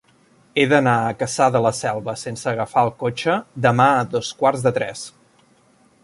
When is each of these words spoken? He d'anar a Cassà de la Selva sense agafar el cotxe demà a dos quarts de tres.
He 0.59 0.63
d'anar 0.69 0.93
a 0.99 1.11
Cassà 1.17 1.49
de 1.55 1.59
la 1.65 1.71
Selva 1.79 2.15
sense 2.21 2.49
agafar 2.51 2.85
el 2.87 2.91
cotxe 3.03 3.35
demà 3.65 3.87
a 3.99 4.07
dos 4.15 4.31
quarts 4.41 4.65
de 4.69 4.73
tres. 4.79 5.05